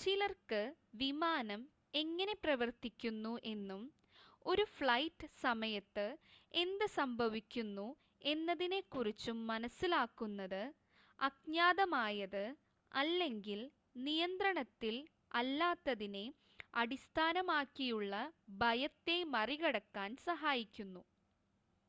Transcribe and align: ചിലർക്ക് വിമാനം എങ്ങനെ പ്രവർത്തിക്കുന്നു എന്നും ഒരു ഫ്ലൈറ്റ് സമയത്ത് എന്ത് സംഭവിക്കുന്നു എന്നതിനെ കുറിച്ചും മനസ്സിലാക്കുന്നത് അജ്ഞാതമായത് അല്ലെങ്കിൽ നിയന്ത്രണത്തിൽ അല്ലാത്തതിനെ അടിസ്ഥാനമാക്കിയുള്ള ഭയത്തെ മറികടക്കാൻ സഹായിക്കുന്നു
ചിലർക്ക് 0.00 0.58
വിമാനം 1.00 1.62
എങ്ങനെ 1.94 2.34
പ്രവർത്തിക്കുന്നു 2.38 3.32
എന്നും 3.50 3.80
ഒരു 4.46 4.64
ഫ്ലൈറ്റ് 4.74 5.26
സമയത്ത് 5.40 6.04
എന്ത് 6.54 6.86
സംഭവിക്കുന്നു 6.96 7.86
എന്നതിനെ 8.24 8.80
കുറിച്ചും 8.88 9.40
മനസ്സിലാക്കുന്നത് 9.48 10.62
അജ്ഞാതമായത് 11.18 12.44
അല്ലെങ്കിൽ 12.92 13.60
നിയന്ത്രണത്തിൽ 14.04 14.94
അല്ലാത്തതിനെ 15.34 16.26
അടിസ്ഥാനമാക്കിയുള്ള 16.76 18.14
ഭയത്തെ 18.60 19.18
മറികടക്കാൻ 19.34 20.10
സഹായിക്കുന്നു 20.26 21.04